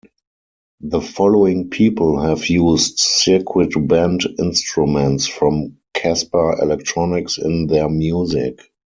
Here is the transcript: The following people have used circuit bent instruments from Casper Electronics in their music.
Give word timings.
The 0.79 0.99
following 0.99 1.69
people 1.69 2.19
have 2.23 2.47
used 2.49 2.97
circuit 2.97 3.71
bent 3.87 4.25
instruments 4.39 5.27
from 5.27 5.77
Casper 5.93 6.57
Electronics 6.59 7.37
in 7.37 7.67
their 7.67 7.87
music. 7.87 8.61